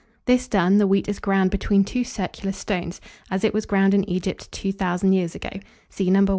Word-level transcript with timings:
This 0.25 0.47
done, 0.47 0.79
the 0.79 0.87
wheat 0.87 1.07
is 1.07 1.19
ground 1.19 1.51
between 1.51 1.83
two 1.83 2.03
circular 2.03 2.53
stones, 2.53 2.99
as 3.29 3.43
it 3.43 3.53
was 3.53 3.67
ground 3.67 3.93
in 3.93 4.03
Egypt 4.09 4.51
2,000 4.51 5.13
years 5.13 5.35
ago 5.35 5.49
(see 5.91 6.09
No. 6.09 6.25